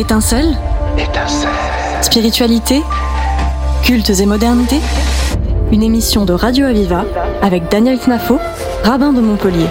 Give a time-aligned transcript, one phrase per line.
[0.00, 0.56] Étincelle
[0.96, 1.50] Étincelle.
[2.00, 2.80] Spiritualité
[3.82, 4.76] Cultes et modernité
[5.72, 7.04] Une émission de Radio Aviva
[7.42, 8.38] avec Daniel Knafo,
[8.82, 9.66] rabbin de Montpellier.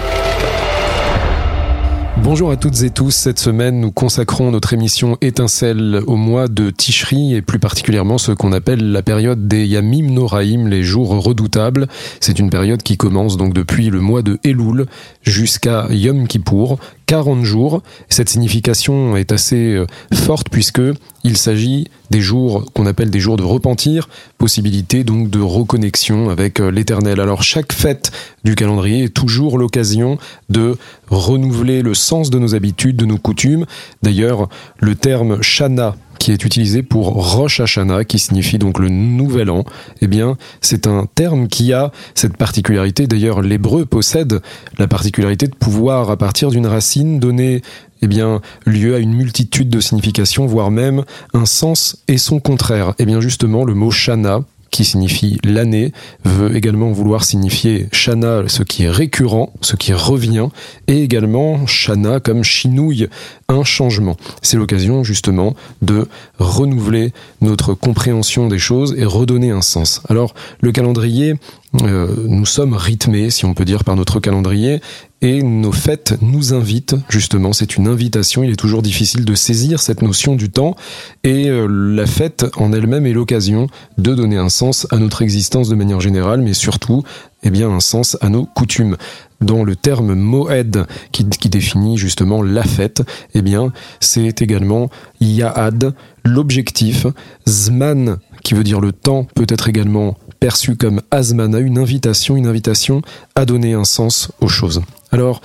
[2.22, 3.10] Bonjour à toutes et tous.
[3.10, 8.30] Cette semaine, nous consacrons notre émission Étincelle au mois de Tishri et plus particulièrement ce
[8.30, 11.88] qu'on appelle la période des Yamim Noraim, les jours redoutables.
[12.20, 14.86] C'est une période qui commence donc depuis le mois de Elul
[15.22, 16.78] jusqu'à Yom Kippour,
[17.10, 17.82] 40 jours.
[18.08, 20.80] Cette signification est assez euh, forte puisque
[21.24, 24.08] il s'agit des jours qu'on appelle des jours de repentir,
[24.38, 27.18] possibilité donc de reconnexion avec euh, l'éternel.
[27.18, 28.12] Alors chaque fête
[28.44, 30.18] du calendrier est toujours l'occasion
[30.50, 33.66] de renouveler le sens de nos habitudes, de nos coutumes.
[34.04, 34.48] D'ailleurs,
[34.78, 39.64] le terme Shana qui est utilisé pour Rosh Hashanah, qui signifie donc le nouvel an,
[40.02, 43.06] eh bien, c'est un terme qui a cette particularité.
[43.06, 44.42] D'ailleurs, l'hébreu possède
[44.78, 47.62] la particularité de pouvoir, à partir d'une racine, donner
[48.02, 52.92] eh lieu à une multitude de significations, voire même un sens et son contraire.
[52.98, 55.92] Eh bien, justement, le mot Shana, qui signifie l'année,
[56.24, 60.48] veut également vouloir signifier Shana, ce qui est récurrent, ce qui revient,
[60.86, 63.08] et également Shana comme chinouille,
[63.48, 64.16] un changement.
[64.42, 70.02] C'est l'occasion justement de renouveler notre compréhension des choses et redonner un sens.
[70.08, 71.34] Alors le calendrier,
[71.82, 74.80] euh, nous sommes rythmés, si on peut dire, par notre calendrier,
[75.22, 79.78] et nos fêtes nous invitent, justement, c'est une invitation, il est toujours difficile de saisir
[79.78, 80.74] cette notion du temps,
[81.22, 85.68] et euh, la fête en elle-même est l'occasion de donner un sens à notre existence
[85.68, 87.04] de manière générale, mais surtout,
[87.44, 88.96] eh bien, un sens à nos coutumes.
[89.40, 93.02] Dans le terme moed, qui, qui définit justement la fête,
[93.34, 94.90] eh bien, c'est également
[95.20, 95.94] yaad,
[96.24, 97.06] l'objectif,
[97.48, 102.46] zman, qui veut dire le temps, peut être également perçu comme azmana, une invitation, une
[102.46, 103.02] invitation
[103.34, 104.82] à donner un sens aux choses.
[105.12, 105.40] Alors,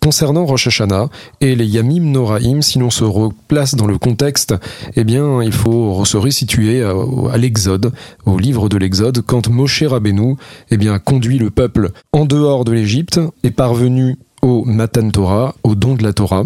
[0.00, 1.08] concernant Rosh Hashanah
[1.40, 4.54] et les Yamim Noraim, si l'on se replace dans le contexte,
[4.94, 6.94] eh bien, il faut se resituer à,
[7.32, 7.92] à l'Exode,
[8.24, 10.36] au livre de l'Exode, quand Moshe Rabbeinu,
[10.70, 15.74] eh bien, conduit le peuple en dehors de l'Égypte, est parvenu au Matan Torah, au
[15.74, 16.44] don de la Torah.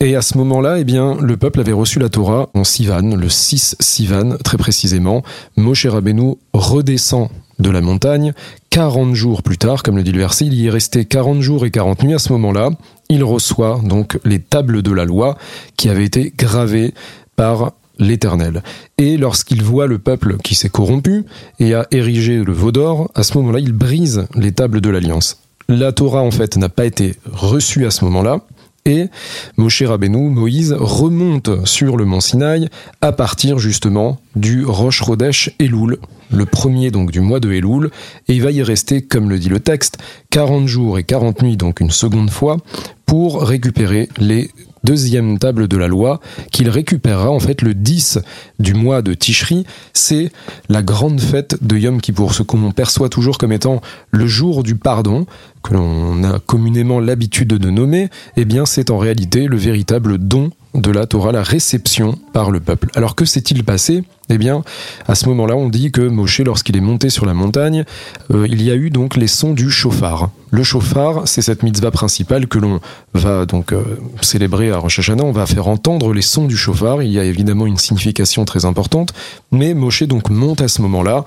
[0.00, 3.28] Et à ce moment-là, eh bien, le peuple avait reçu la Torah en Sivan, le
[3.28, 5.24] 6 Sivan, très précisément.
[5.56, 8.32] Moshe Rabbeinu redescend de la montagne.
[8.70, 11.66] 40 jours plus tard, comme le dit le verset, il y est resté 40 jours
[11.66, 12.70] et 40 nuits à ce moment-là.
[13.08, 15.36] Il reçoit donc les tables de la loi
[15.76, 16.94] qui avaient été gravées
[17.34, 18.62] par l'Éternel.
[18.98, 21.24] Et lorsqu'il voit le peuple qui s'est corrompu
[21.58, 25.40] et a érigé le veau d'or, à ce moment-là, il brise les tables de l'Alliance.
[25.68, 28.42] La Torah, en fait, n'a pas été reçue à ce moment-là.
[28.88, 29.10] Et
[29.58, 32.70] Moshe Rabbeinu, Moïse, remonte sur le mont Sinaï
[33.02, 35.98] à partir justement du Rosh Chodesh Elul,
[36.30, 37.90] le premier donc du mois de Elul,
[38.28, 39.98] et il va y rester, comme le dit le texte,
[40.30, 42.56] 40 jours et 40 nuits, donc une seconde fois,
[43.04, 44.50] pour récupérer les
[44.88, 46.18] deuxième table de la loi
[46.50, 48.20] qu'il récupérera en fait le 10
[48.58, 49.66] du mois de Tishri.
[49.92, 50.32] C'est
[50.70, 54.76] la grande fête de Yom Kippour, ce qu'on perçoit toujours comme étant le jour du
[54.76, 55.26] pardon,
[55.62, 60.52] que l'on a communément l'habitude de nommer, eh bien c'est en réalité le véritable don
[60.74, 62.88] de la Torah, la réception par le peuple.
[62.94, 64.04] Alors que s'est-il passé?
[64.30, 64.62] Eh bien,
[65.06, 67.84] à ce moment-là, on dit que Moshe, lorsqu'il est monté sur la montagne,
[68.30, 70.30] euh, il y a eu donc les sons du chauffard.
[70.50, 72.80] Le chauffard, c'est cette mitzvah principale que l'on
[73.14, 73.82] va donc euh,
[74.20, 75.24] célébrer à Rosh Hashanah.
[75.24, 77.02] On va faire entendre les sons du chauffard.
[77.02, 79.14] Il y a évidemment une signification très importante,
[79.50, 81.24] mais Moshe donc monte à ce moment-là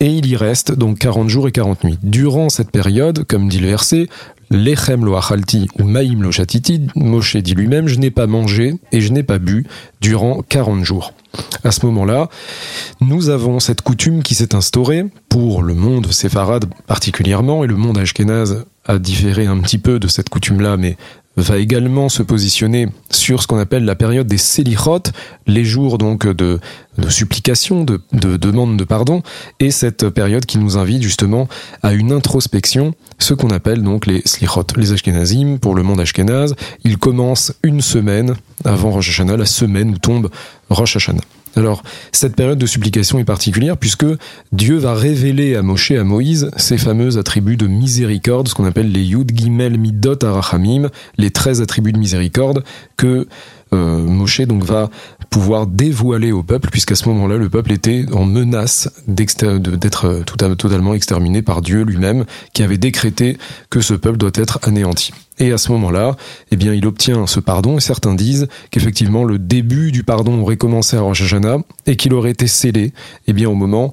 [0.00, 1.98] et il y reste donc 40 jours et 40 nuits.
[2.02, 4.08] Durant cette période, comme dit le verset,
[4.50, 9.00] Lechem lo achalti ou maïm lo chatiti, Moshe dit lui-même, je n'ai pas mangé et
[9.00, 9.64] je n'ai pas bu
[10.00, 11.12] durant 40 jours.
[11.62, 12.28] À ce moment-là,
[13.00, 17.98] nous avons cette coutume qui s'est instaurée pour le monde séfarade particulièrement, et le monde
[17.98, 20.96] ashkénaze a différé un petit peu de cette coutume-là, mais
[21.40, 25.02] va également se positionner sur ce qu'on appelle la période des Selichot,
[25.46, 26.60] les jours donc de,
[27.08, 29.22] supplication, de, de demande de pardon,
[29.58, 31.48] et cette période qui nous invite justement
[31.82, 36.54] à une introspection, ce qu'on appelle donc les Slichot, les Ashkenazim, pour le monde ashkénaze.
[36.84, 40.30] Ils commencent une semaine avant Rosh Hashanah, la semaine où tombe
[40.68, 41.22] Rosh Hashanah.
[41.56, 41.82] Alors,
[42.12, 44.06] cette période de supplication est particulière puisque
[44.52, 48.92] Dieu va révéler à Moshe, à Moïse, ces fameux attributs de miséricorde, ce qu'on appelle
[48.92, 52.62] les Yud Gimel Midot Arachamim, les 13 attributs de miséricorde
[52.96, 53.26] que
[53.72, 54.90] euh, Moshe donc va
[55.30, 60.24] pouvoir dévoiler au peuple, puisqu'à ce moment-là, le peuple était en menace d'être
[60.54, 63.38] totalement exterminé par Dieu lui-même, qui avait décrété
[63.70, 65.12] que ce peuple doit être anéanti.
[65.38, 66.16] Et à ce moment-là,
[66.50, 70.56] eh bien, il obtient ce pardon, et certains disent qu'effectivement, le début du pardon aurait
[70.56, 72.92] commencé à Rosh Hashanah, et qu'il aurait été scellé,
[73.26, 73.92] eh bien, au moment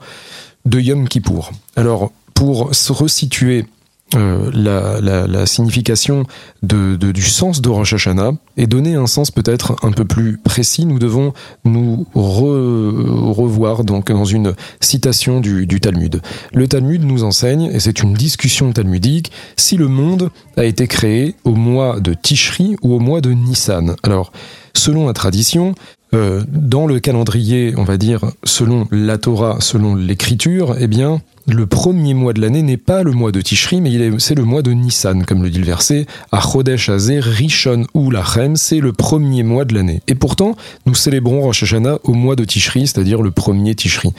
[0.65, 1.51] de Yom Kippour.
[1.75, 3.65] Alors, pour se resituer
[4.15, 6.23] euh, la, signification
[6.63, 10.97] du sens de Rosh Hashanah et donner un sens peut-être un peu plus précis, nous
[10.97, 11.33] devons
[11.65, 16.21] nous revoir donc dans une citation du, du, Talmud.
[16.53, 21.35] Le Talmud nous enseigne, et c'est une discussion talmudique, si le monde a été créé
[21.43, 23.95] au mois de Tishri ou au mois de Nissan.
[24.03, 24.31] Alors,
[24.73, 25.75] selon la tradition,
[26.13, 31.65] euh, dans le calendrier, on va dire, selon la Torah, selon l'écriture, eh bien, le
[31.65, 34.71] premier mois de l'année n'est pas le mois de Tishri, mais c'est le mois de
[34.71, 36.05] Nissan, comme le dit le verset.
[36.33, 40.01] Achodesh Azer Rishon ou Lachem, c'est le premier mois de l'année.
[40.07, 40.55] Et pourtant,
[40.85, 44.09] nous célébrons Rosh Hashanah au mois de Tishri, c'est-à-dire le premier Tishri.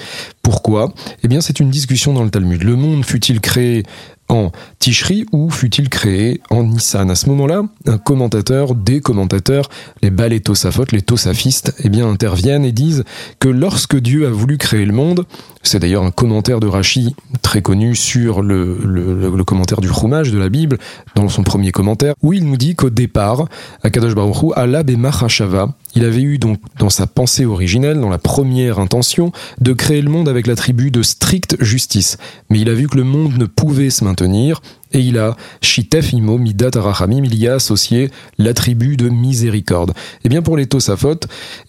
[0.42, 0.92] Pourquoi?
[1.22, 2.62] Eh bien, c'est une discussion dans le Talmud.
[2.62, 3.82] Le monde fut-il créé
[4.30, 7.10] en Tishri ou fut-il créé en Nissan?
[7.10, 9.68] À ce moment-là, un commentateur, des commentateurs,
[10.02, 13.04] les balais Tosafot, les Tosafistes, eh bien, interviennent et disent
[13.40, 15.24] que lorsque Dieu a voulu créer le monde,
[15.62, 20.48] c'est d'ailleurs un commentaire de Rashi très connu sur le, commentaire du Chumash de la
[20.48, 20.78] Bible,
[21.14, 23.48] dans son premier commentaire, où il nous dit qu'au départ,
[23.82, 28.18] Akadosh Baruch Hu, Allah Bemachashava, il avait eu donc dans sa pensée originelle, dans la
[28.18, 32.18] première intention, de créer le monde avec l'attribut de stricte justice.
[32.50, 34.60] Mais il a vu que le monde ne pouvait se maintenir,
[34.92, 39.90] et il a, Shitef Imo Midat Arachamim, il y a associé l'attribut de miséricorde.
[39.90, 39.94] Et
[40.24, 41.20] eh bien pour les Tosafot,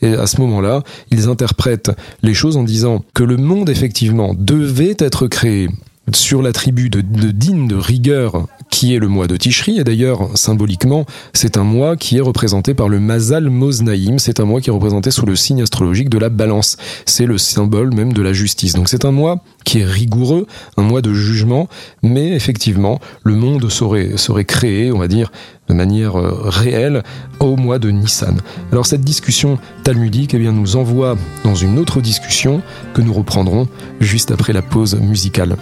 [0.02, 1.92] et à ce moment-là, ils interprètent
[2.22, 5.70] les choses en disant que le monde effectivement devait être créé
[6.14, 9.80] sur l'attribut de, de digne de rigueur qui est le mois de Tishri.
[9.80, 14.20] Et d'ailleurs, symboliquement, c'est un mois qui est représenté par le Mazal Moznaïm.
[14.20, 16.76] C'est un mois qui est représenté sous le signe astrologique de la balance.
[17.06, 18.74] C'est le symbole même de la justice.
[18.74, 20.46] Donc c'est un mois qui est rigoureux,
[20.78, 21.70] un mois de jugement,
[22.04, 25.31] mais effectivement, le monde serait, serait créé, on va dire,
[25.69, 27.03] de manière euh, réelle
[27.41, 28.41] au mois de Nissan.
[28.73, 32.62] Alors cette discussion talmudique eh bien, nous envoie dans une autre discussion
[32.93, 33.69] que nous reprendrons
[34.01, 35.56] juste après la pause musicale.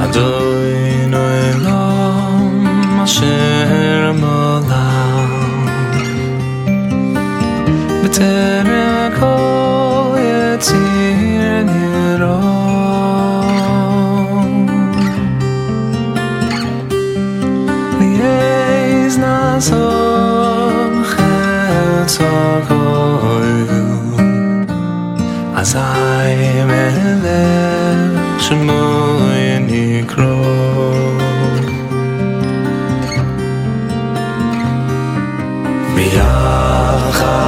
[0.00, 5.52] אדוני אלום אשר מעולם
[8.04, 12.65] בטרם כל יציר נראה
[19.56, 23.42] ליעז נעזור חץ הכל
[25.54, 30.24] אזי מלך שמוי נקרא
[35.94, 37.42] מיחרי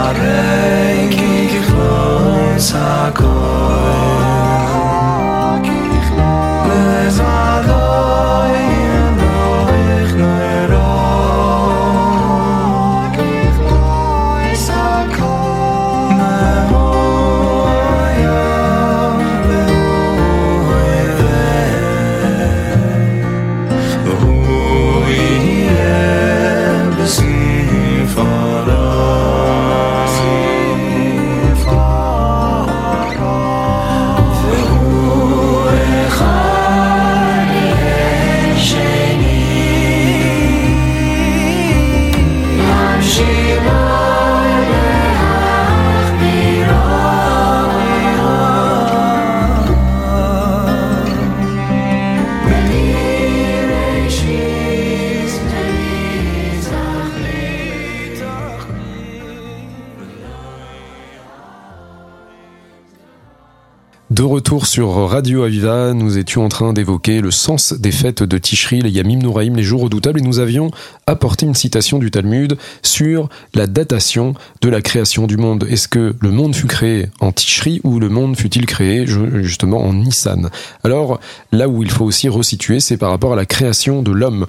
[64.39, 68.81] retour sur Radio Aviva, nous étions en train d'évoquer le sens des fêtes de Tishri,
[68.81, 70.71] les Yamim Nouraïm, les jours redoutables, et nous avions
[71.07, 75.67] apporté une citation du Talmud sur la datation de la création du monde.
[75.69, 79.91] Est-ce que le monde fut créé en Tishri ou le monde fut-il créé justement en
[79.91, 80.49] Nissan?
[80.85, 81.19] Alors
[81.51, 84.47] là où il faut aussi resituer, c'est par rapport à la création de l'homme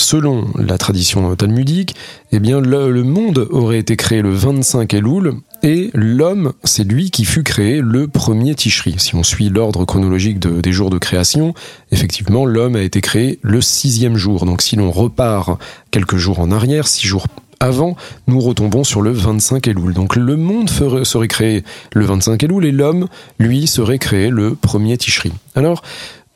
[0.00, 1.94] selon la tradition talmudique,
[2.32, 7.42] eh le, monde aurait été créé le 25 Elul et l'homme, c'est lui qui fut
[7.42, 8.94] créé le premier Tishri.
[8.98, 11.54] Si on suit l'ordre chronologique des jours de création,
[11.92, 14.46] effectivement, l'homme a été créé le sixième jour.
[14.46, 17.26] Donc si l'on repart quelques jours en arrière, six jours
[17.62, 17.94] avant,
[18.26, 19.92] nous retombons sur le 25 Elul.
[19.92, 23.06] Donc le monde serait créé le 25 Elul et l'homme,
[23.38, 25.30] lui, serait créé le premier Tishri.
[25.54, 25.82] Alors,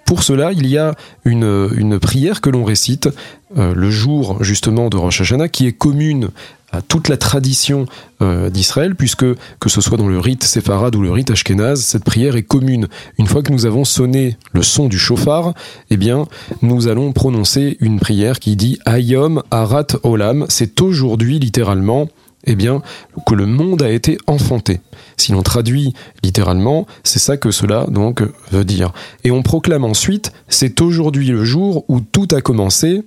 [0.04, 0.94] pour cela, il y a
[1.25, 3.08] une, prière que l'on récite
[3.56, 6.30] euh, le jour justement de Rosh Hashanah qui est commune
[6.73, 7.87] à toute la tradition
[8.20, 9.25] euh, d'Israël, puisque
[9.61, 12.88] que ce soit dans le rite séfarade ou le rite ashkénaze, cette prière est commune.
[13.18, 15.54] Une fois que nous avons sonné le son du chauffard,
[15.90, 16.26] eh bien,
[16.62, 20.46] nous allons prononcer une prière qui dit Ayom Arat Olam.
[20.49, 22.08] C'est aujourd'hui littéralement
[22.44, 22.82] eh bien,
[23.26, 24.80] que le monde a été enfanté.
[25.16, 28.92] Si l'on traduit littéralement, c'est ça que cela donc veut dire.
[29.22, 33.02] Et on proclame ensuite, c'est aujourd'hui le jour où tout a commencé,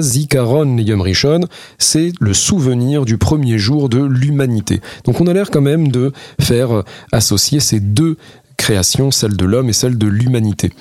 [0.00, 1.40] Zikaron Rishon,
[1.78, 4.80] c'est le souvenir du premier jour de l'humanité.
[5.04, 6.82] Donc on a l'air quand même de faire
[7.12, 8.16] associer ces deux
[8.56, 10.72] créations, celle de l'homme et celle de l'humanité.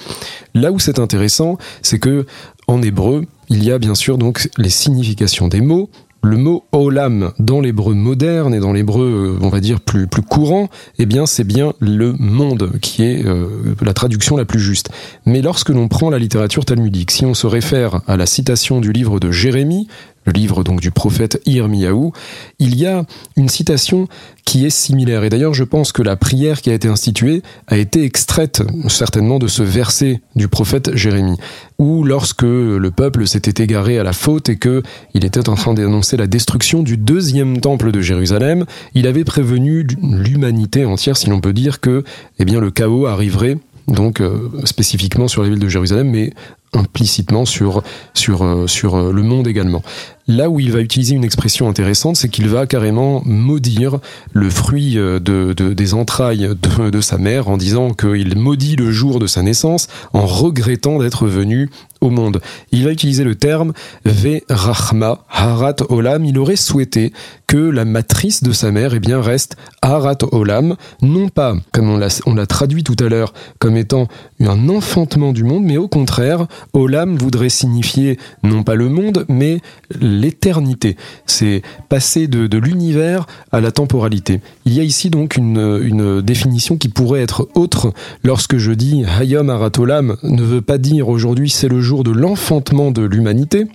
[0.53, 2.25] Là où c'est intéressant, c'est que
[2.67, 5.89] en hébreu, il y a bien sûr donc les significations des mots,
[6.25, 10.70] le mot olam dans l'hébreu moderne et dans l'hébreu, on va dire, plus, plus courant,
[10.98, 14.89] eh bien, c'est bien le monde qui est euh, la traduction la plus juste.
[15.25, 18.91] Mais lorsque l'on prend la littérature talmudique, si on se réfère à la citation du
[18.91, 19.88] livre de Jérémie,
[20.25, 22.12] le livre donc du prophète Irmiyahu,
[22.60, 23.05] il y a
[23.38, 24.08] une citation
[24.44, 25.24] qui est similaire.
[25.24, 29.39] Et d'ailleurs, je pense que la prière qui a été instituée a été extraite certainement
[29.39, 31.38] de ce verset du prophète Jérémie,
[31.79, 35.74] où lorsque le peuple s'était égaré à la faute et que il était en train
[35.74, 41.41] d'annoncer la destruction du deuxième temple de Jérusalem, il avait prévenu l'humanité entière, si l'on
[41.41, 42.03] peut dire, que
[42.39, 46.32] eh bien le chaos arriverait donc euh, spécifiquement sur la ville de Jérusalem, mais
[46.75, 49.82] implicitement sur, sur, euh, sur euh, le monde également.
[50.27, 54.00] Là où il va utiliser une expression intéressante, c'est qu'il va carrément maudire
[54.34, 59.20] le fruit euh, de, des entrailles de, sa mère en disant qu'il maudit le jour
[59.20, 61.70] de sa naissance en regrettant d'être venu
[62.06, 62.42] au monde.
[62.72, 63.74] Il va utiliser le terme
[64.06, 66.26] Ve Rahma, Harat Olam.
[66.26, 67.12] Il aurait souhaité
[67.48, 71.98] que la matrice de sa mère eh bien, reste Harat Olam, non pas, comme on
[72.36, 74.08] l'a traduit tout à l'heure, comme étant
[74.40, 79.60] un enfantement du monde, mais au contraire, Olam voudrait signifier non pas le monde, mais
[80.00, 80.98] l'éternité.
[81.26, 84.42] C'est passer de, l'univers à la temporalité.
[84.66, 87.94] Il y a ici donc une, définition qui pourrait être autre
[88.24, 92.92] lorsque je dis Hayom Aratolam ne veut pas dire aujourd'hui c'est le jour de l'enfantement
[92.92, 93.68] de l'humanité,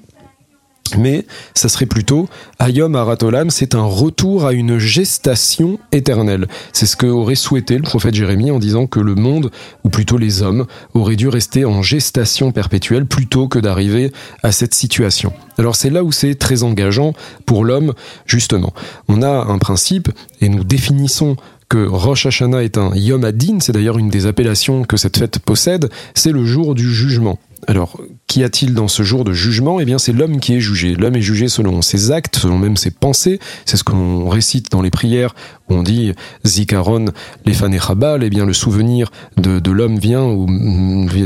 [0.97, 6.49] mais ça serait plutôt Ayom Aratolam, c'est un retour à une gestation éternelle.
[6.73, 9.51] C'est ce qu'aurait souhaité le prophète Jérémie en disant que le monde,
[9.85, 14.13] ou plutôt les hommes, auraient dû rester en gestation perpétuelle plutôt que d'arriver
[14.43, 15.33] à cette situation.
[15.59, 17.13] Alors c'est là où c'est très engageant
[17.47, 17.95] pour l'homme,
[18.27, 18.73] justement.
[19.09, 20.09] On a un principe,
[20.41, 21.37] et nous définissons
[21.69, 25.39] que Rosh Hashanah est un Yom Adin, c'est d'ailleurs une des appellations que cette fête
[25.39, 27.39] possède, c'est le jour du jugement.
[27.67, 29.81] Alors, qu'y a-t-il dans ce jour de jugement?
[29.81, 30.95] Eh bien, c'est l'homme qui est jugé.
[30.95, 33.39] L'homme est jugé selon ses actes, selon même ses pensées.
[33.67, 35.35] C'est ce qu'on récite dans les prières
[35.71, 36.13] on dit
[36.47, 37.07] Zikaron
[37.47, 38.23] lefanechabal.
[38.25, 40.47] Eh bien, le souvenir de, l'homme vient ou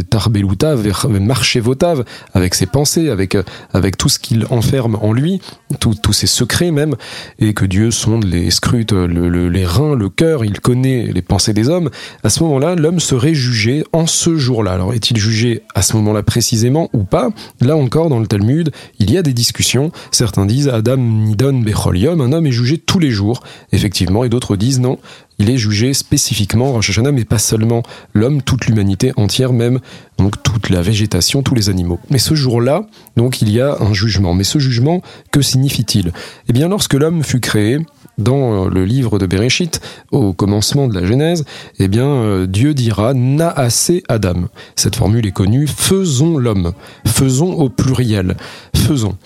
[0.08, 3.36] tarbeluta, votav, avec ses pensées, avec
[3.72, 5.40] avec tout ce qu'il enferme en lui,
[5.80, 6.94] tous ses secrets même,
[7.38, 10.44] et que Dieu sonde les scrute les reins, le cœur.
[10.44, 11.90] Il connaît les pensées des hommes.
[12.22, 14.72] À ce moment-là, l'homme serait jugé en ce jour-là.
[14.72, 17.30] Alors, est-il jugé à ce moment-là précisément ou pas.
[17.60, 19.92] Là encore, dans le Talmud, il y a des discussions.
[20.10, 24.56] Certains disent Adam Nidon Becholium, un homme est jugé tous les jours, effectivement, et d'autres
[24.56, 24.98] disent non,
[25.38, 29.78] il est jugé spécifiquement Rosh Hashanah, mais pas seulement l'homme, toute l'humanité entière même,
[30.18, 32.00] donc toute la végétation, tous les animaux.
[32.10, 34.34] Mais ce jour-là, donc il y a un jugement.
[34.34, 36.10] Mais ce jugement, que signifie-t-il?
[36.48, 37.78] Eh bien, lorsque l'homme fut créé,
[38.18, 39.80] dans le livre de Bereshit,
[40.10, 41.44] au commencement de la Genèse,
[41.78, 44.48] eh bien, euh, Dieu dira Naase Adam.
[44.76, 46.72] Cette formule est connue, faisons l'homme.
[47.06, 48.36] Faisons au pluriel.
[48.74, 49.16] Faisons.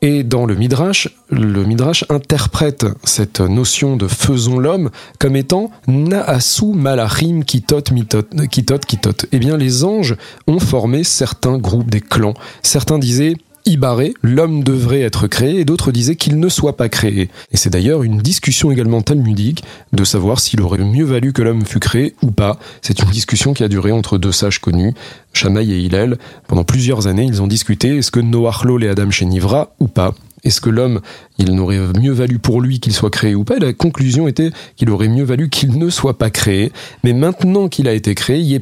[0.00, 6.66] Et dans le Midrash, le Midrash interprète cette notion de faisons l'homme comme étant Naasu
[6.66, 9.26] Malachim Kitot Mitot, Kitot Kitot.
[9.32, 12.34] Eh bien, les anges ont formé certains groupes, des clans.
[12.62, 13.34] Certains disaient
[13.66, 17.28] Ibaré, l'homme devrait être créé, et d'autres disaient qu'il ne soit pas créé.
[17.52, 21.64] Et c'est d'ailleurs une discussion également talmudique de savoir s'il aurait mieux valu que l'homme
[21.64, 22.58] fût créé ou pas.
[22.82, 24.94] C'est une discussion qui a duré entre deux sages connus,
[25.32, 26.18] Shamaï et Hillel.
[26.46, 30.14] Pendant plusieurs années, ils ont discuté est-ce que Noachlo et Adam chénivra ou pas?
[30.44, 31.00] Est-ce que l'homme,
[31.38, 33.58] il n'aurait mieux valu pour lui qu'il soit créé ou pas?
[33.58, 36.72] La conclusion était qu'il aurait mieux valu qu'il ne soit pas créé.
[37.04, 38.58] Mais maintenant qu'il a été créé,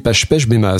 [0.47, 0.77] Bema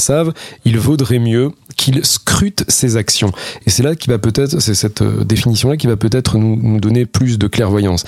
[0.66, 3.32] il vaudrait mieux qu'il scrute ses actions.
[3.66, 7.06] Et c'est là qui va peut-être, c'est cette euh, définition-là qui va peut-être nous, donner
[7.06, 8.04] plus de clairvoyance.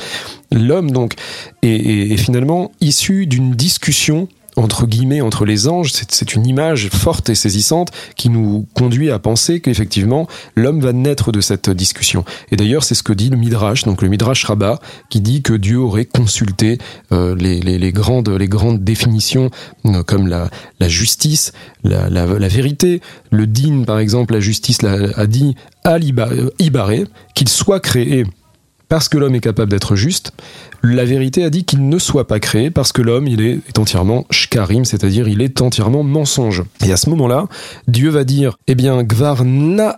[0.51, 1.13] L'homme, donc,
[1.61, 7.35] est finalement issu d'une discussion entre guillemets entre les anges, c'est une image forte et
[7.35, 12.25] saisissante qui nous conduit à penser qu'effectivement l'homme va naître de cette discussion.
[12.51, 14.79] Et d'ailleurs c'est ce que dit le Midrash, donc le Midrash Rabbah,
[15.09, 16.77] qui dit que Dieu aurait consulté
[17.11, 19.49] euh, les, les, grandes, les grandes définitions
[19.85, 21.53] euh, comme la, la justice,
[21.83, 23.01] la, la, vérité.
[23.31, 25.97] Le din par exemple, la justice a dit à
[26.59, 28.25] Ibaré qu'il soit créé
[28.89, 30.33] parce que l'homme est capable d'être juste,
[30.83, 34.25] la vérité a dit qu'il ne soit pas créé parce que l'homme, il est, entièrement
[34.31, 36.63] shkarim, c'est-à-dire il est entièrement mensonge.
[36.85, 37.47] Et à ce moment-là,
[37.87, 39.43] Dieu va dire, eh bien, gvar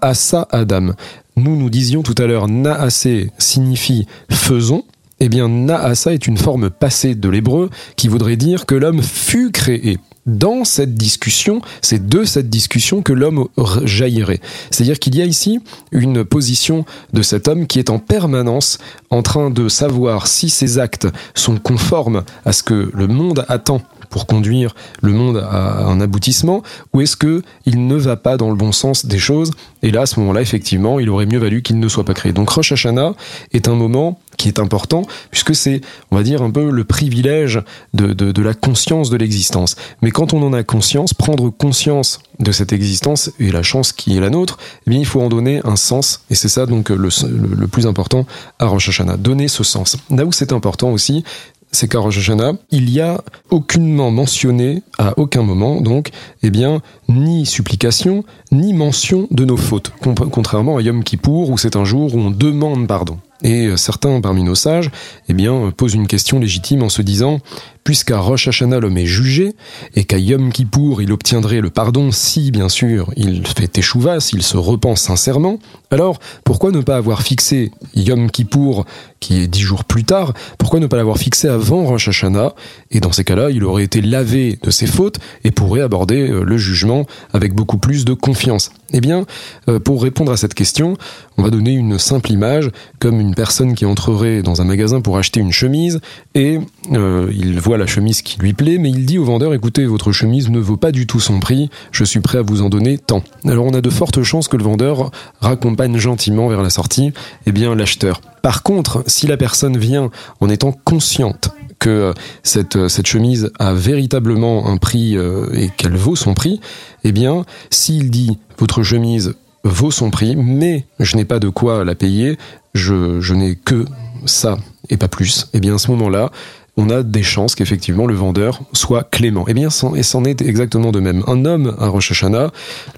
[0.01, 0.91] asa Adam.
[1.37, 3.07] nous nous disions tout à l'heure naase
[3.37, 4.83] signifie faisons,
[5.21, 9.51] eh bien naasa est une forme passée de l'hébreu qui voudrait dire que l'homme fut
[9.51, 13.47] créé dans cette discussion, c'est de cette discussion que l'homme
[13.83, 14.41] jaillirait.
[14.69, 15.59] C'est-à-dire qu'il y a ici
[15.91, 18.77] une position de cet homme qui est en permanence
[19.09, 23.81] en train de savoir si ses actes sont conformes à ce que le monde attend
[24.11, 26.61] pour conduire le monde à un aboutissement
[26.93, 29.51] ou est-ce que il ne va pas dans le bon sens des choses
[29.81, 32.33] et là à ce moment-là effectivement il aurait mieux valu qu'il ne soit pas créé
[32.33, 33.13] donc Rosh Hashanah
[33.53, 37.61] est un moment qui est important puisque c'est on va dire un peu le privilège
[37.93, 39.75] de, de, la conscience de l'existence.
[40.01, 44.17] Mais quand on en a conscience prendre conscience de cette existence et la chance qui
[44.17, 44.57] est la nôtre
[44.87, 47.09] eh bien il faut en donner un sens et c'est ça donc le,
[47.55, 48.25] le, plus important
[48.57, 49.17] à Rosh Hashanah.
[49.17, 49.97] Donner ce sens.
[50.09, 51.23] Là où c'est important aussi
[51.71, 56.09] c'est qu'à Rosh Hashanah, il y a aucunement mentionné, à aucun moment, donc,
[56.43, 59.93] eh bien, ni supplication, ni mention de nos fautes,
[60.31, 63.19] contrairement à Yom Kippour, où c'est un jour où on demande pardon.
[63.43, 64.91] Et euh, certains parmi nos sages,
[65.29, 67.39] eh bien, posent une question légitime en se disant
[67.83, 69.53] puisqu'à Rosh Hashanah l'homme est jugé,
[69.95, 74.43] et qu'à Yom Kippour il obtiendrait le pardon si, bien sûr, il fait teshuva, s'il
[74.43, 78.85] se repent sincèrement, alors pourquoi ne pas avoir fixé Yom Kippour,
[79.19, 82.53] qui est dix jours plus tard, pourquoi ne pas l'avoir fixé avant Rosh Hashanah,
[82.91, 86.43] et dans ces cas-là, il aurait été lavé de ses fautes et pourrait aborder euh,
[86.43, 89.25] le jugement avec beaucoup plus de confiance Eh bien,
[89.69, 90.97] euh, pour répondre à cette question,
[91.37, 92.69] on va donner une simple image,
[92.99, 96.01] comme une personne qui entrerait dans un magasin pour acheter une chemise,
[96.35, 96.59] et
[96.91, 100.11] euh, il voit la chemise qui lui plaît, mais il dit au vendeur, écoutez, votre
[100.11, 102.97] chemise ne vaut pas du tout son prix, je suis prêt à vous en donner
[102.97, 103.23] tant.
[103.45, 107.13] Alors on a de fortes chances que le vendeur raccompagne gentiment vers la sortie,
[107.45, 108.21] eh bien l'acheteur.
[108.41, 114.67] Par contre, si la personne vient en étant consciente que cette, cette chemise a véritablement
[114.67, 116.61] un prix euh, et qu'elle vaut son prix,
[117.03, 119.33] eh bien, s'il dit votre chemise
[119.63, 122.37] vaut son prix, mais je n'ai pas de quoi la payer,
[122.73, 123.85] je, je n'ai que
[124.25, 124.57] ça
[124.89, 126.31] et pas plus, eh bien à ce moment-là,
[126.77, 129.45] on a des chances qu'effectivement le vendeur soit clément.
[129.47, 131.23] Eh bien, et c'en est exactement de même.
[131.27, 132.51] Un homme à Rosh Hashanah,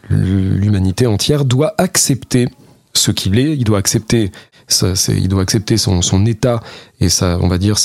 [0.10, 2.50] l'humanité entière doit accepter
[2.96, 4.32] ce qu'il est, il doit accepter
[5.10, 6.62] il doit accepter son, état
[7.00, 7.76] et ça, on va dire,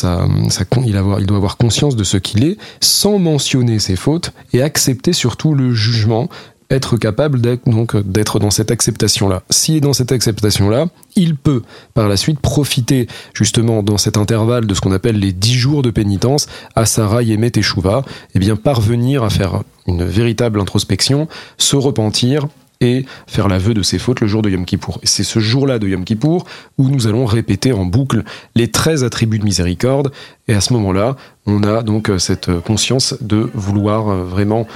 [0.86, 5.54] il, doit avoir conscience de ce qu'il est, sans mentionner ses fautes et accepter surtout
[5.54, 6.28] le jugement
[6.70, 9.42] être capable d'être donc d'être dans cette acceptation là.
[9.48, 11.62] S'il est dans cette acceptation là, il peut
[11.94, 15.82] par la suite profiter justement dans cet intervalle de ce qu'on appelle les dix jours
[15.82, 17.62] de pénitence à Sarah Yemet et
[18.34, 22.48] et bien parvenir à faire une véritable introspection, se repentir
[22.80, 25.00] et faire l'aveu de ses fautes le jour de Yom Kippour.
[25.02, 26.44] C'est ce jour-là de Yom Kippour
[26.78, 28.22] où nous allons répéter en boucle
[28.54, 30.12] les 13 attributs de miséricorde.
[30.46, 34.66] Et à ce moment-là, on a donc cette conscience de vouloir vraiment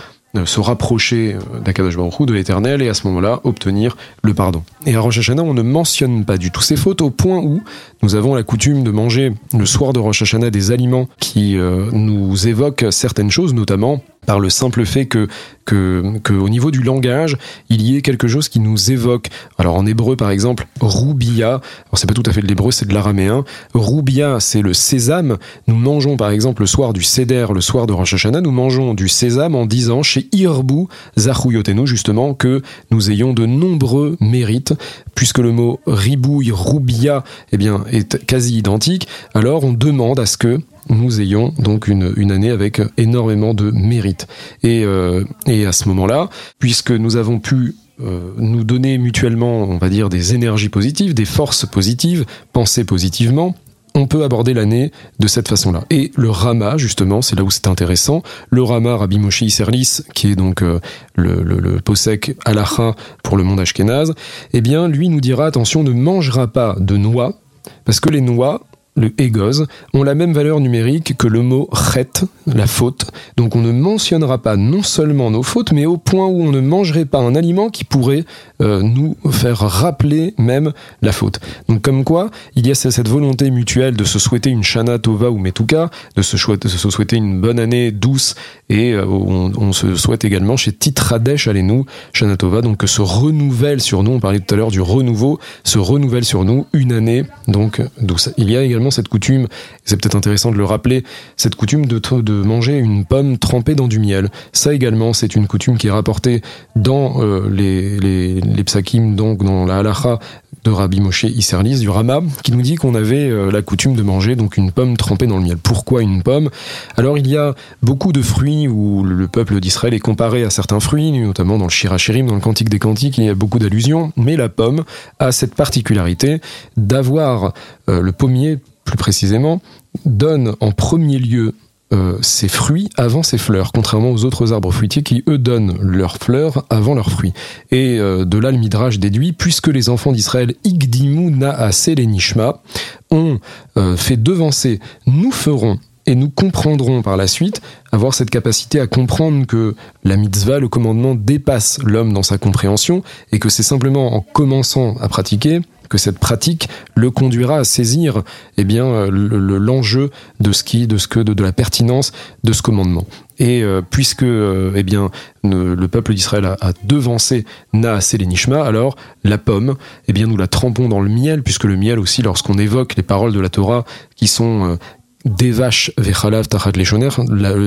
[0.44, 4.62] se rapprocher euh, d'Akadosh Baruch de l'éternel et à ce moment-là obtenir le pardon.
[4.86, 7.62] Et à Rosh Hashanah, on ne mentionne pas du tout ces fautes au point où
[8.02, 11.90] nous avons la coutume de manger le soir de Rosh Hashanah des aliments qui euh,
[11.92, 15.28] nous évoquent certaines choses, notamment par le simple fait que,
[15.64, 17.36] que, au niveau du langage,
[17.68, 19.28] il y ait quelque chose qui nous évoque.
[19.58, 21.62] Alors en hébreu, par exemple, roubia, alors
[21.94, 23.44] c'est pas tout à fait de l'hébreu, c'est de l'araméen.
[23.74, 25.38] Roubia, c'est le sésame.
[25.66, 28.94] Nous mangeons, par exemple, le soir du Seder, le soir de Rosh Hashanah, nous mangeons
[28.94, 30.86] du sésame en disant chez Irbu
[31.18, 34.74] Zachuyotenu, justement, que nous ayons de nombreux mérites,
[35.14, 39.08] puisque le mot ribouille, roubia, eh bien, est quasi identique.
[39.34, 44.26] Alors on demande à ce que nous ayons donc une, année avec énormément de mérite.
[44.62, 45.24] Et, euh,
[45.66, 50.34] à ce moment-là, puisque nous avons pu euh, nous donner mutuellement, on va dire, des
[50.34, 53.54] énergies positives, des forces positives, penser positivement,
[53.94, 55.84] on peut aborder l'année de cette façon-là.
[55.90, 58.22] Et le Rama, justement, c'est là où c'est intéressant.
[58.50, 60.80] Le Rama, Rabbi Moshe Isserlis, qui est donc euh,
[61.14, 64.14] le, le, le posek halacha pour le monde ashkénaze,
[64.52, 67.38] eh bien, lui nous dira, attention, ne mangera pas de noix,
[67.84, 72.10] parce que les noix, le egoz, ont la même valeur numérique que le mot chet,
[72.46, 73.10] la faute.
[73.36, 76.60] Donc on ne mentionnera pas non seulement nos fautes, mais au point où on ne
[76.60, 78.24] mangerait pas un aliment qui pourrait
[78.60, 81.40] euh, nous faire rappeler même la faute.
[81.68, 85.30] Donc comme quoi, il y a cette volonté mutuelle de se souhaiter une shana tova
[85.30, 88.34] ou metuka, de se, souhaiter une bonne année douce,
[88.68, 93.00] et euh, on, on, se souhaite également chez Titradesh nous shana tova, donc que se
[93.00, 96.92] renouvelle sur nous, on parlait tout à l'heure du renouveau, se renouvelle sur nous une
[96.92, 98.30] année donc douce.
[98.36, 99.48] Il y a également cette coutume,
[99.84, 101.04] c'est peut-être intéressant de le rappeler,
[101.36, 104.30] cette coutume de, manger une pomme trempée dans du miel.
[104.52, 106.42] Ça également, c'est une coutume qui est rapportée
[106.76, 110.18] dans euh, les, les, les psakim, donc dans la halacha
[110.64, 114.02] de Rabbi Moshe Isserlis du Rama, qui nous dit qu'on avait euh, la coutume de
[114.02, 115.56] manger donc une pomme trempée dans le miel.
[115.56, 116.50] Pourquoi une pomme?
[116.96, 120.78] Alors il y a beaucoup de fruits où le peuple d'Israël est comparé à certains
[120.78, 124.12] fruits, notamment dans le Shirachirim, dans le Cantique des Cantiques, il y a beaucoup d'allusions,
[124.16, 124.84] mais la pomme
[125.18, 126.40] a cette particularité
[126.76, 127.54] d'avoir
[127.88, 129.60] euh, le pommier plus précisément
[130.04, 131.54] donne en premier lieu
[131.92, 136.16] euh, ses fruits avant ses fleurs, contrairement aux autres arbres fruitiers qui, eux, donnent leurs
[136.16, 137.34] fleurs avant leurs fruits.
[137.70, 142.62] Et euh, de là, le Midrash déduit, puisque les enfants d'Israël, Igdimu Naase les Nishma,
[143.10, 143.38] ont
[143.76, 147.60] euh, fait devancer, nous ferons et nous comprendrons par la suite
[147.92, 153.02] avoir cette capacité à comprendre que la mitzvah, le commandement dépasse l'homme dans sa compréhension
[153.32, 155.60] et que c'est simplement en commençant à pratiquer
[155.92, 158.22] que cette pratique le conduira à saisir
[158.56, 160.08] eh bien euh, l'enjeu
[160.40, 162.12] de ce qui de ce que de, la pertinence
[162.44, 163.04] de ce commandement.
[163.38, 165.10] Et euh, puisque euh, eh bien
[165.44, 169.74] le, peuple d'Israël a, a, devancé Naasé les Nishma alors la pomme
[170.08, 173.02] eh bien nous la trempons dans le miel puisque le miel aussi lorsqu'on évoque les
[173.02, 173.84] paroles de la Torah
[174.16, 174.78] qui sont
[175.24, 176.72] des vaches vechalav tachat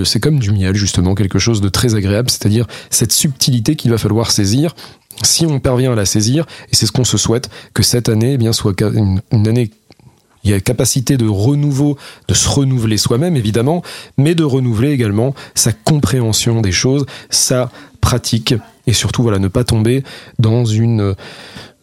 [0.04, 3.98] c'est comme du miel justement, quelque chose de très agréable, c'est-à-dire cette subtilité qu'il va
[3.98, 4.76] falloir saisir
[5.24, 8.34] si on parvient à la saisir, et c'est ce qu'on se souhaite, que cette année
[8.34, 9.72] eh bien, soit une, année
[10.44, 11.98] il y a capacité de renouveau,
[12.28, 13.82] de se renouveler soi-même évidemment,
[14.18, 18.54] mais de renouveler également sa compréhension des choses, sa pratique,
[18.86, 20.04] et surtout voilà ne pas tomber
[20.38, 21.16] dans une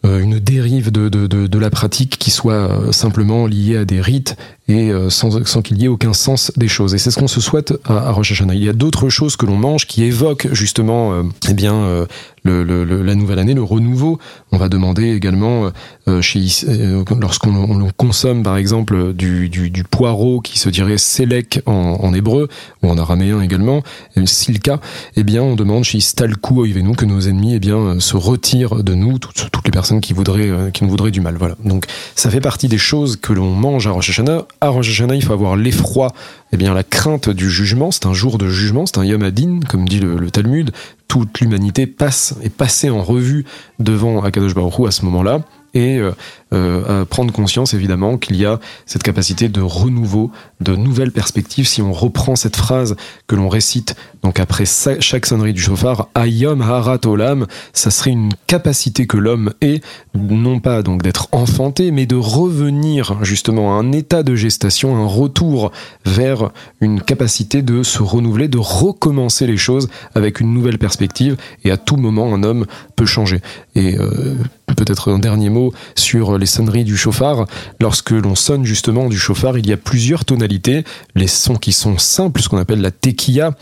[0.05, 4.01] euh, une dérive de, de, de, la pratique qui soit euh, simplement liée à des
[4.01, 4.35] rites
[4.67, 6.93] et euh, sans, sans qu'il y ait aucun sens des choses.
[6.93, 8.21] Et c'est ce qu'on se souhaite à, à.
[8.53, 12.05] Il y a d'autres choses que l'on mange qui évoquent justement eh bien,
[12.43, 14.19] le, le, la nouvelle année, le renouveau.
[14.51, 15.71] On va demander également,
[16.07, 16.21] euh,
[16.67, 22.13] euh, lorsqu'on consomme par exemple du, du, du, poireau qui se dirait selek en, en,
[22.13, 22.49] hébreu
[22.81, 23.83] ou en araméen également,
[24.25, 24.79] silka,
[25.15, 28.93] eh bien on demande chez stalku oivenu que nos ennemis eh bien se retirent de
[28.93, 31.35] nous, toutes, toutes les personnes qui voudraient euh, qui nous voudraient du mal.
[31.37, 31.55] Voilà.
[31.63, 34.45] Donc ça fait partie des choses que l'on mange à Rosh Hashanah.
[34.61, 36.11] À Rosh Hashanah, il faut avoir l'effroi,
[36.51, 37.91] eh bien la crainte du jugement.
[37.91, 40.71] C'est un jour de jugement, c'est un yom adin, comme dit le, le Talmud
[41.13, 43.45] toute l'humanité passe est passée en revue
[43.77, 45.41] devant Akadosh Baruch à ce moment-là
[45.73, 46.11] et euh,
[46.53, 50.31] euh, prendre conscience évidemment qu'il y a cette capacité de renouveau,
[50.61, 51.67] de nouvelles perspectives.
[51.67, 52.95] Si on reprend cette phrase
[53.27, 58.31] que l'on récite donc après chaque sonnerie du chauffard, Ayom Harat Olam, ça serait une
[58.47, 59.81] capacité que l'homme ait,
[60.15, 65.07] non pas donc d'être enfanté, mais de revenir justement à un état de gestation, un
[65.07, 65.73] retour
[66.05, 71.35] vers une capacité de se renouveler, de recommencer les choses avec une nouvelle perspective.
[71.65, 73.41] Et à tout moment, un homme peut changer.
[73.75, 74.35] Et euh,
[74.75, 77.45] peut-être un dernier mot sur les sonneries du chauffard.
[77.79, 80.83] Lorsque l'on sonne justement du chauffard, il y a plusieurs tonalités.
[81.15, 83.55] Les sons qui sont simples, ce qu'on appelle la tequilla,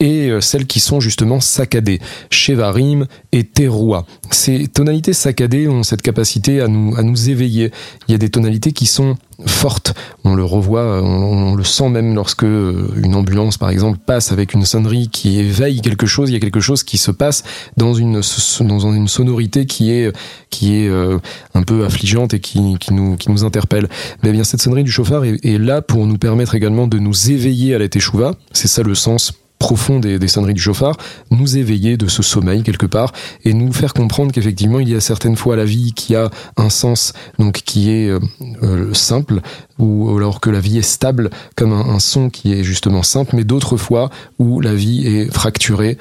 [0.00, 2.00] et euh, celles qui sont justement saccadées,
[2.30, 4.06] chevarim et teroua.
[4.30, 7.72] Ces tonalités saccadées ont cette capacité à nous, à nous éveiller.
[8.08, 9.94] Il y a des tonalités qui sont forte.
[10.24, 14.54] On le revoit, on, le sent même lorsque euh, une ambulance, par exemple, passe avec
[14.54, 16.30] une sonnerie qui éveille quelque chose.
[16.30, 17.44] Il y a quelque chose qui se passe
[17.76, 18.20] dans une
[18.60, 20.16] dans une sonorité qui est
[20.50, 21.18] qui est euh,
[21.54, 23.88] un peu affligeante et qui, qui nous qui nous interpelle.
[24.22, 27.30] Mais bien cette sonnerie du chauffard est, est là pour nous permettre également de nous
[27.30, 28.34] éveiller à la teshuva.
[28.52, 30.96] C'est ça le sens profond des, des, sonneries du chauffard,
[31.30, 33.12] nous éveiller de ce sommeil quelque part
[33.44, 36.70] et nous faire comprendre qu'effectivement il y a certaines fois la vie qui a un
[36.70, 38.20] sens donc qui est euh,
[38.62, 39.40] euh, simple
[39.78, 43.44] ou alors que la vie est stable comme un, son qui est justement simple mais
[43.44, 45.98] d'autres fois où la vie est fracturée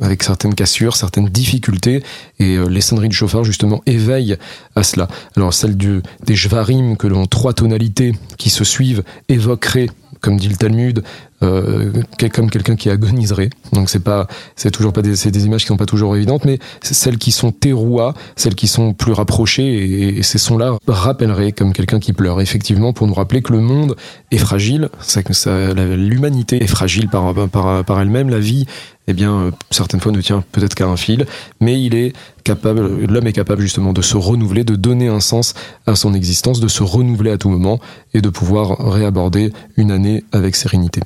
[0.00, 2.02] avec certaines cassures, certaines difficultés,
[2.38, 4.36] et euh, les sonneries du chauffard justement éveillent
[4.74, 5.08] à cela.
[5.36, 9.90] Alors celle du, des jvarim que l'on trois tonalités qui se suivent évoqueraient
[10.24, 11.04] comme dit le Talmud,
[11.44, 11.92] euh,
[12.32, 13.50] comme quelqu'un qui agoniserait.
[13.72, 14.26] Donc c'est pas,
[14.56, 17.52] c'est toujours pas des, des images qui sont pas toujours évidentes, mais celles qui sont
[17.52, 22.40] terrois, celles qui sont plus rapprochées, et, ces sons-là rappelleraient comme quelqu'un qui pleure.
[22.40, 23.94] Effectivement, pour nous rappeler que le monde
[24.30, 28.66] est fragile, que l'humanité est fragile par, par, par elle-même, la vie
[29.06, 31.26] eh bien, euh, certaines fois ne tient peut-être qu'à un fil,
[31.60, 35.54] mais il est capable, l'homme est capable justement de se renouveler, de donner un sens
[35.86, 37.80] à son existence, de se renouveler à tout moment
[38.14, 41.00] et de pouvoir réaborder une année avec sérénité.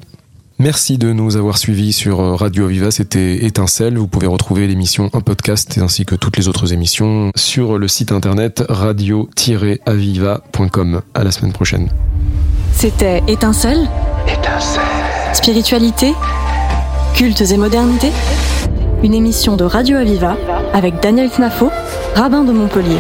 [0.61, 3.97] Merci de nous avoir suivis sur euh, Radio Aviva, c'était Étincelle.
[3.97, 8.11] Vous pouvez retrouver l'émission en podcast ainsi que toutes les autres émissions sur le site
[8.11, 11.03] internet radio-aviva.com.
[11.15, 11.91] À la semaine prochaine.
[12.73, 13.89] C'était Étincelle
[14.27, 14.83] Étincelle.
[15.33, 16.13] Spiritualité
[17.15, 18.11] Cultes et modernité
[19.05, 20.37] Une émission de Radio Aviva
[20.73, 21.71] avec Daniel Knafo,
[22.17, 22.99] rabbin de Montpellier.